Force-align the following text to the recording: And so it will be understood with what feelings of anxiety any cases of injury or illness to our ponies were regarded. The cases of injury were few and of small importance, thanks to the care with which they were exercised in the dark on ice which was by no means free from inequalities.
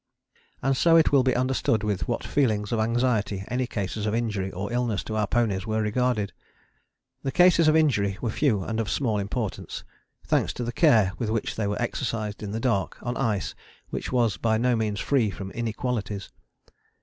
And 0.63 0.75
so 0.75 0.95
it 0.95 1.11
will 1.11 1.21
be 1.21 1.35
understood 1.35 1.83
with 1.83 2.07
what 2.07 2.23
feelings 2.23 2.71
of 2.71 2.79
anxiety 2.79 3.45
any 3.49 3.67
cases 3.67 4.07
of 4.07 4.15
injury 4.15 4.51
or 4.51 4.73
illness 4.73 5.03
to 5.03 5.15
our 5.15 5.27
ponies 5.27 5.67
were 5.67 5.79
regarded. 5.83 6.33
The 7.21 7.31
cases 7.31 7.67
of 7.67 7.75
injury 7.75 8.17
were 8.19 8.31
few 8.31 8.63
and 8.63 8.79
of 8.79 8.89
small 8.89 9.19
importance, 9.19 9.83
thanks 10.25 10.53
to 10.53 10.63
the 10.63 10.71
care 10.73 11.11
with 11.19 11.29
which 11.29 11.55
they 11.55 11.67
were 11.67 11.79
exercised 11.79 12.41
in 12.41 12.49
the 12.51 12.59
dark 12.59 12.97
on 13.03 13.15
ice 13.15 13.53
which 13.91 14.11
was 14.11 14.37
by 14.37 14.57
no 14.57 14.75
means 14.75 14.99
free 14.99 15.29
from 15.29 15.51
inequalities. 15.51 16.31